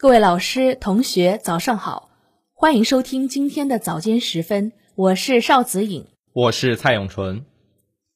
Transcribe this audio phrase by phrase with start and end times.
[0.00, 2.08] 各位老师、同学，早上好，
[2.54, 7.44] 欢迎收听今天的早间时分，我是邵子颖，我是蔡永纯。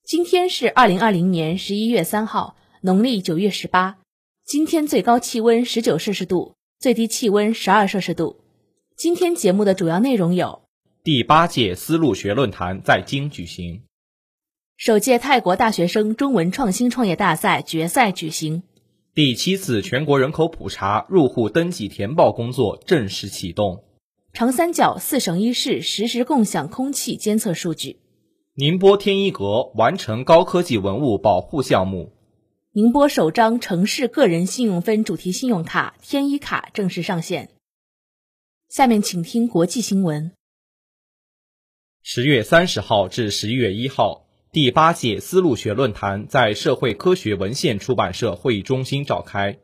[0.02, 3.98] 今天是二零二零年十一月三号，农历九月十八。
[4.46, 8.40] 今天最高气温十九摄氏度，最低气温十二摄氏度。
[8.96, 10.62] 今天节目的主要内容有：
[11.02, 13.82] 第八届丝路学论坛在京举行；
[14.78, 18.62] 首届泰国大学生中文创新创业大赛决赛举行；
[19.14, 23.84] 第七次全国人口普查入户登记填报工作正式启动；
[24.32, 27.98] 长三角四省一市实时共享空气监测数据；
[28.54, 32.10] 宁波天一阁完成高科技文物保护项目；
[32.72, 37.50] 宁波首张城市个人信用分主题信用卡“天一卡”正式上线。
[38.68, 40.32] 下面请听国际新闻。
[42.02, 44.23] 十月三十号至十一月一号，
[44.54, 49.58] 第八届丝路学论坛在社会科学文献出版社会议中心召开。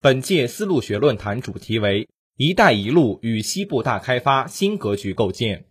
[0.00, 2.08] 本届丝路学论坛主题为
[2.38, 5.64] “一带一路与西部大开发新格局构建”，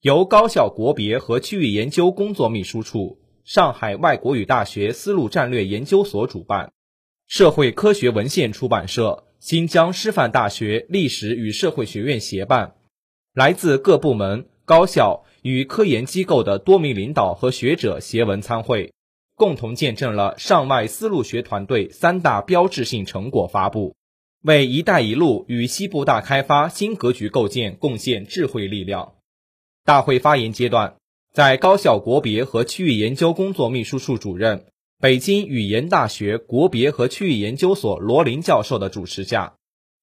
[0.00, 6.72] 由高校国别和区域研究工作秘书处、上海外国语大学丝路战略研究所主办，
[7.26, 9.24] 社会科学文献出版社。
[9.38, 12.76] 新疆师范大学历史与社会学院协办，
[13.34, 18.94] 来自各部门、高校与科研机构的多名领导和学者携文参会，
[19.36, 23.94] 共同见证了上外丝路学团队三大标志性成果发布，
[24.42, 29.12] 为“一带一路”与西部大开发新格局构建贡献智慧力量。
[29.84, 30.96] 大会发言阶段，
[31.34, 34.64] 在高校国别和区域研究工作秘书处主任。
[35.02, 39.52] 北京语言大学国别和区域研究所罗林教授的主持下，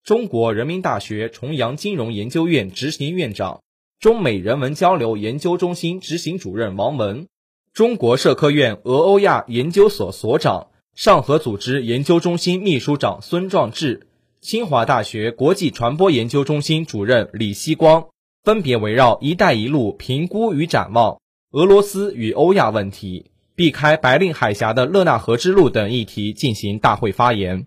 [0.04, 3.62] 中国人民大学重阳金融研究院执行院长、
[4.00, 7.28] 中美人文交流研究中心执行主任王文，
[7.74, 14.08] 中国社科院俄欧亚研究所所长、上合组织研究中心秘书长孙壮志，
[14.40, 18.08] 清华大学国际传播研究中心主任李希光，
[18.42, 23.30] 分别围绕“一带一路”评估与展望、俄罗斯与欧亚问题。
[23.54, 27.66] 避开白令海峡的勒纳河之路等议题进行大会发言。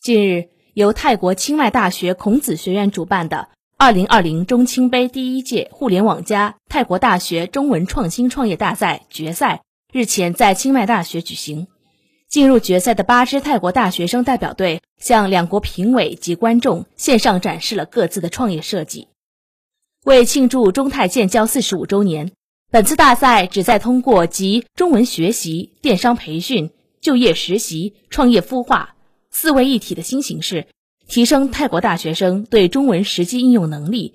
[0.00, 11.66] 近日，由泰国清迈大学孔子学院主办的二零二零中青杯第一届互联网加泰国大学中文创新创业大赛决赛日前在清迈大学举行。
[12.28, 19.08] 进入决赛的八支泰国大学生代表队向两国评委及观众线上展示了各自的创业设计。
[20.04, 22.32] 为庆祝中泰建交四十五周年。
[22.68, 26.70] 本次大赛旨在通过集中文学习、电商培训、
[27.00, 28.96] 就业实习、创业孵化
[29.30, 30.66] 四位一体的新形式，
[31.08, 34.14] 提升泰国大学生对中文实际应用能力，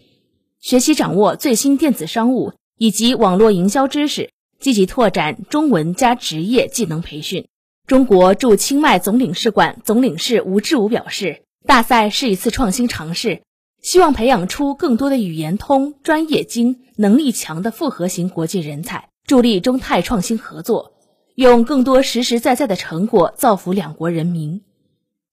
[0.59, 7.47] 学习掌握最新电子商务以及网络营销知识，积极拓展中文加职业技能培训。
[7.87, 13.41] 中国驻清迈总领事馆总领事吴志武表示，大赛是一次创新尝试。
[13.81, 20.93] 希望培养出更多的语言通、专业精、能力强的复合型国际人才，助力中泰创新合作，
[21.33, 24.61] 用更多实实在在的成果造福两国人民。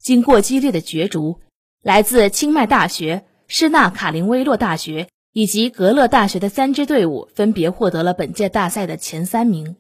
[0.01, 1.41] 经过激烈的角逐，
[1.83, 9.77] 来自清迈大学、施纳卡林威洛大学以及格勒大学的三支队伍分别获得了本届大赛的前三名。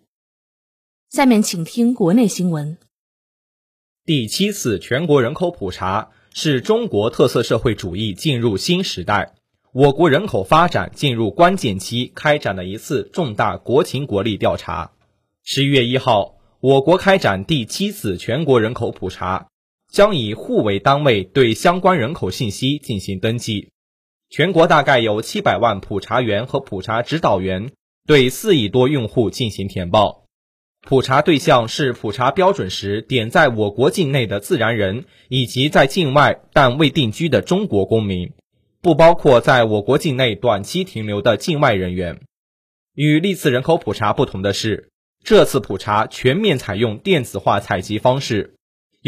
[1.10, 2.78] 下面请听国内新闻。
[4.04, 6.10] 第七次全国人口普查。
[6.34, 9.32] 是中国特色社会主义进入新时代，
[9.72, 14.92] 我国人口发展进入关键期开展的一次重大国情国力调查。
[15.42, 19.47] 十一月一号，我国开展第七次全国人口普查，
[19.91, 23.71] 将以户为单位对相关人口信息进行登记。
[24.31, 27.72] 全国大概有七百万普查员和普查指导员
[28.06, 30.25] 对四亿多用户进行填报。
[30.87, 38.32] 普查对象是普查标准时点在我国境内的自然人，以及在境外但未定居的中国公民，
[38.81, 42.20] 不包括在我国境内短期停留的境外人员。
[42.94, 44.91] 与历次人口普查不同的是，
[45.25, 48.55] 这次普查全面采用电子化采集方式，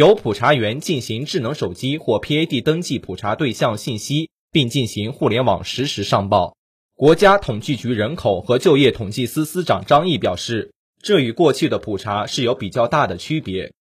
[0.00, 6.56] 由普查员进行智能手机或 PAD 登记普查对象信息，并进行互联网实时上报。
[6.94, 10.72] 国家统计局人口和就业统计司司长张毅表示。
[11.02, 13.72] 这与过去的普查是有比较大的区别。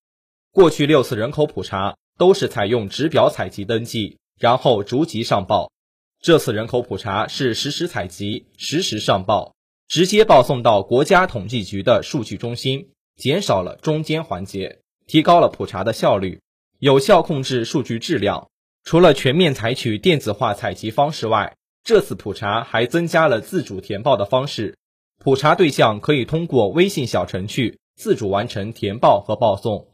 [0.52, 5.72] 过去六次人口普查都是采用纸表采集登记，然后逐级上报。
[6.22, 9.54] 这次人口普查是实时采集、实时上报，
[9.88, 14.80] 直接报送到国家统计局的数据中心，减少了中间环节，
[15.10, 16.40] 提高了普查的效率，
[16.78, 18.48] 有效控制数据质量。
[18.84, 24.78] 除了全面采取电子化采集方式外，这次普查还增加了自主填报的方式。
[25.18, 29.88] 普查对象可以通过微信小程序自主完成填报和报送。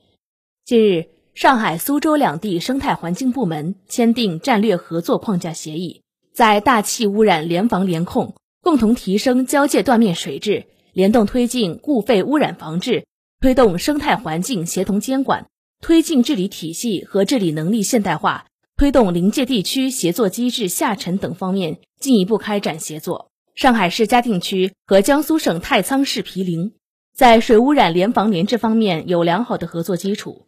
[0.66, 6.02] 近日，上海、苏州两地生态环境部门签订战略合作框架协议，
[6.34, 13.06] 在大气污染联防联控，共同提升交界断面水质，联动推进固废污染防治，
[13.46, 15.46] 推动生态环境协同监管，
[15.80, 23.30] 推进治理体系和治理能力现代化，推动临界地区协作机制下沉等方面进一步开展协作。
[23.54, 26.74] 上海市嘉定区和江苏省太仓市毗邻，
[27.14, 30.48] 在水污染联防联治方面有良好的合作基础。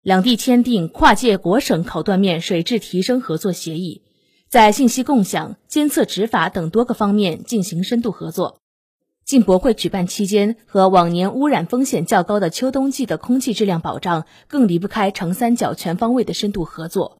[0.00, 4.00] 两地签订跨界国省考断面水质提升合作协议，
[4.48, 8.59] 在信息共享、监测执法等多个方面进行深度合作。
[9.24, 17.18] 进博会举办期间和往年污染风险较高的秋冬季的空气质量保障，更离不开长三角全方位的深度合作。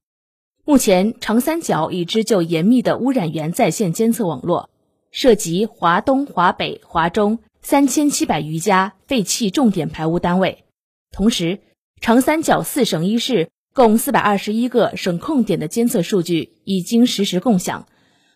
[0.64, 4.70] 目前，长三角已织就严密的污染源在线监测网络，
[5.10, 10.64] 涉及华东、华北、华中三千七百余家废气重点排污单位，
[11.10, 11.60] 同时。
[12.02, 17.86] 长三角四省一市共四百二十一个省控点的监测数据已经实时共享，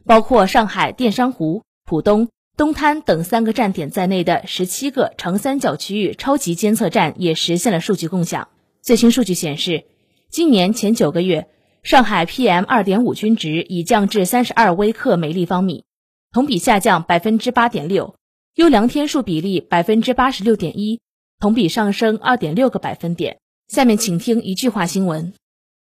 [0.05, 8.47] 包括上海电商湖、浦东、东滩等三个站点在内的十七个长三角区域超级监测站也实现了数据共享。
[8.81, 9.87] 最新数据显示，
[10.31, 11.49] 今年前九个月，
[11.83, 15.85] 上海 PM 二点五均值已降至三十二微克每立方米，
[16.31, 18.15] 同比下降百分之八点六，
[18.55, 21.01] 优良天数比例百分之八十六点一，
[21.41, 23.39] 同比上升二点六个百分点。
[23.67, 25.33] 下面请听一句话新闻。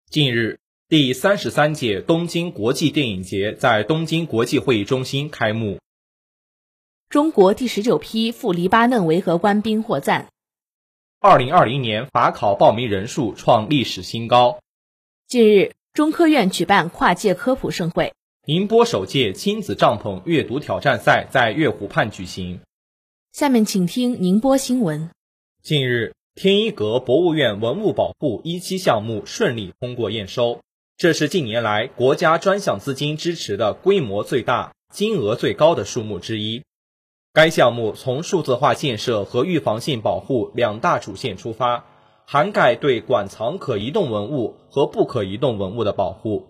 [0.08, 5.78] 近日，第三十三届东京国际电影节在东京国际会议中心开幕。
[7.08, 10.28] 中国第十九批赴黎巴嫩维和官兵获赞。
[11.20, 14.58] 二零二零年法考报名人数创历史新高。
[15.26, 18.12] 近日，中科院举办跨界科普盛会。
[18.46, 22.60] 宁波首届亲子帐篷阅读挑战赛在月湖畔举行。
[23.32, 25.10] 下面请听宁波新闻。
[25.62, 26.12] 近日。
[26.36, 30.62] 天一阁博物院文物保护一期项目顺利通过验收，
[30.96, 36.64] 这是近年来国家专项资金支持的规模最大、金额最高的数目之一。
[37.34, 41.84] 该项目从数字化建设和预防性保护两大主线出发，
[42.24, 46.46] 涵盖对馆藏可移动文物和不可移动文物的保护，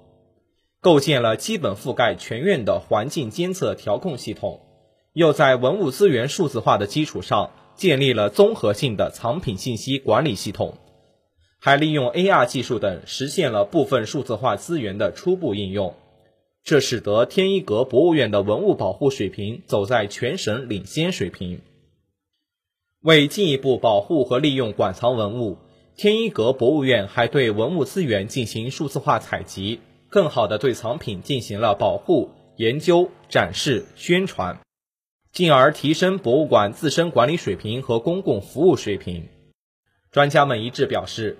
[0.82, 4.60] 构建了基本覆盖全院的环境监测调控系统，
[5.14, 7.50] 又在文物资源数字化的基础上。
[7.76, 10.74] 建立了综合性的藏品信息管理系统，
[11.60, 15.96] 还利用 AR 技术等实现了部分数字化资源的初步应用，
[16.64, 21.60] 这使得天一阁博物院的文物保护水平走在全省领先水平。
[23.02, 25.58] 为进一步保护和利用馆藏文物，
[25.94, 34.58] 天一阁博物院还对文物资源进行数字化采集，更好地对藏品进行了保护、研究、展示、宣传。
[35.32, 39.28] 进而提升博物馆自身管理水平和公共服务水平。
[40.10, 41.36] 专家们一致表示，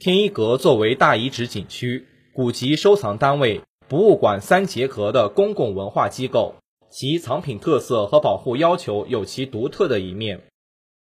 [0.00, 3.60] 天一阁作为大遗址景区、古籍收藏单位、
[3.94, 6.56] 博物馆三结合的公共文化机构，
[6.90, 10.40] 其藏品特色和保护要求有其独特的一面。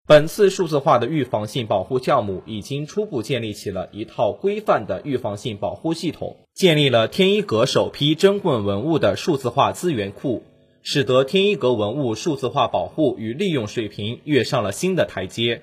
[0.09, 10.43] 本次数字化的预防性保护项目已经初步建立起了一套规范的预防性保护系统，建立了天一阁首批珍贵文物的数字化资源库。
[10.83, 15.63] 使得天一阁文物数字化保护与利用水平跃上了新的台阶。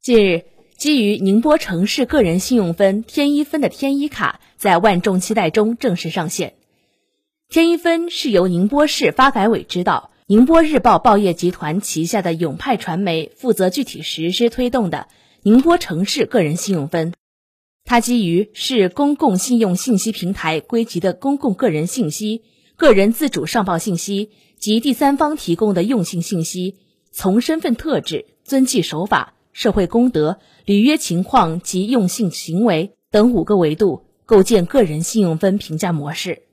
[0.00, 0.44] 近日，
[0.78, 6.54] 基于宁波城市个人信用分天一分的天一卡在万众期待中正式上线。
[7.48, 15.08] 天一分是由宁波市发改委指导，宁波日报报业集团旗下的永派传媒负责具体实施推动的
[15.42, 17.12] 宁波城市个人信用分。
[17.84, 22.44] 它基于市公共信用信息平台归集的公共个人信息。
[22.76, 26.76] 个人自主上报信息及第三方提供的用信信息，
[27.10, 36.44] 从身份特质、遵纪守法、社会公德、履约情况及用信行为等五个维度构建个人信用分评价模式。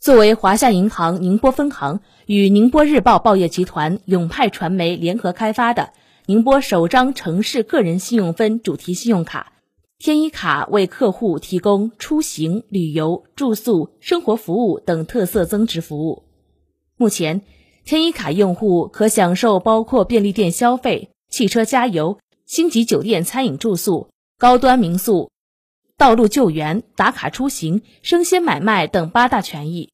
[0.00, 5.92] 作为华夏银行宁波分行与宁波日报报业集团永派传媒联合开发的
[6.26, 9.52] 宁波首张城市个人信用分主题信用卡。
[10.00, 16.24] 天一卡为客户提供出行、旅游、住宿、生活服务等特色增值服务。
[16.96, 17.42] 目前，
[17.84, 25.30] 天一卡用户可享受包括便利店消费、汽车加油、星级酒店餐饮住宿、高端民宿、
[25.96, 29.90] 道路救援、打卡出行、生鲜买卖等八大权益。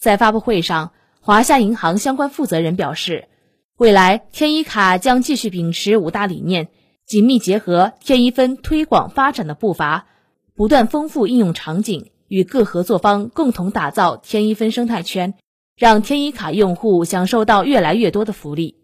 [0.00, 3.28] 在发布会上，华夏银行相关负责人表示，
[3.76, 6.68] 未来天一卡将继续秉持五大理念。
[7.04, 10.06] 紧密结合天一分推广发展的步伐，
[10.54, 15.34] 不断丰富应用场景，与各合作方共同打造天一分生态圈，
[15.76, 18.81] 让天一卡用户享受到越来越多的福利。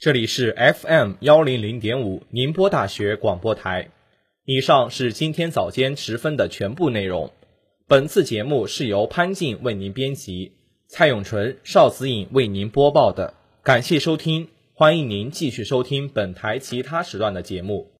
[0.00, 3.90] 这里是 FM 幺零零点五宁波大学广播台。
[4.46, 7.30] 以上是今天早间时分的全部内容。
[7.86, 10.52] 本次节目是由潘静为您编辑，
[10.88, 13.34] 蔡永纯、邵子颖为您播报的。
[13.62, 17.90] 感谢收听，欢迎您继续收听本台其他时段的节目。